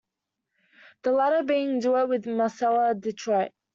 [1.03, 3.51] The latter being a duet with Marcella Detroit.